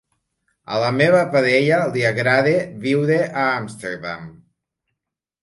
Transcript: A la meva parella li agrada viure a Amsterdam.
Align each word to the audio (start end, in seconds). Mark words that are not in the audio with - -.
A 0.77 0.77
la 0.83 0.87
meva 0.95 1.19
parella 1.35 1.77
li 1.97 2.05
agrada 2.13 2.55
viure 2.87 3.19
a 3.27 3.45
Amsterdam. 3.61 4.27